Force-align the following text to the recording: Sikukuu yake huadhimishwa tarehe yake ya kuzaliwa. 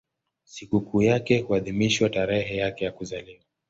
Sikukuu 0.45 1.01
yake 1.01 1.39
huadhimishwa 1.39 2.09
tarehe 2.09 2.55
yake 2.55 2.85
ya 2.85 2.91
kuzaliwa. 2.91 3.43